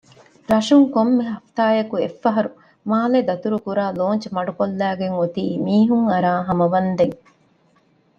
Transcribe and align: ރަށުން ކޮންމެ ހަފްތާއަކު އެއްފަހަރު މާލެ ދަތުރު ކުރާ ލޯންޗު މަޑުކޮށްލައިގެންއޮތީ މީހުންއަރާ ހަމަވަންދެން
ރަށުން 0.51 0.87
ކޮންމެ 0.95 1.23
ހަފްތާއަކު 1.31 1.95
އެއްފަހަރު 2.01 2.49
މާލެ 2.89 3.19
ދަތުރު 3.27 3.57
ކުރާ 3.65 3.85
ލޯންޗު 3.99 4.27
މަޑުކޮށްލައިގެންއޮތީ 4.35 5.43
މީހުންއަރާ 5.65 6.33
ހަމަވަންދެން 6.47 7.15